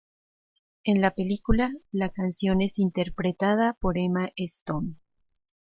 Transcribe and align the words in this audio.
En 0.83 0.99
la 0.99 1.13
película, 1.13 1.75
la 1.91 2.09
canción 2.09 2.63
es 2.63 2.79
interpretada 2.79 3.73
por 3.79 3.99
Emma 3.99 4.29
Stone. 4.35 4.95